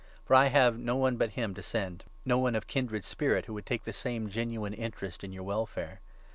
For 0.23 0.33
20 0.33 0.45
I 0.47 0.47
have 0.49 0.79
no 0.79 0.95
one 0.95 1.15
but 1.15 1.33
him 1.33 1.53
to 1.53 1.61
send— 1.61 2.05
no 2.25 2.39
one 2.39 2.55
of 2.55 2.65
kindred 2.65 3.05
spirit 3.05 3.45
who 3.45 3.53
would 3.53 3.67
take 3.67 3.83
the 3.83 3.93
same 3.93 4.29
genuine 4.29 4.73
interest 4.73 5.23
in 5.23 5.31
your 5.31 5.43
welfare. 5.43 5.99